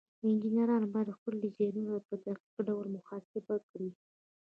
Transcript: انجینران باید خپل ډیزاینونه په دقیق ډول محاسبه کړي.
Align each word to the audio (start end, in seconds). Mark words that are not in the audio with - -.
انجینران 0.27 0.83
باید 0.93 1.15
خپل 1.17 1.33
ډیزاینونه 1.43 1.91
په 2.07 2.15
دقیق 2.25 2.53
ډول 2.67 2.85
محاسبه 2.95 3.55
کړي. 3.69 3.89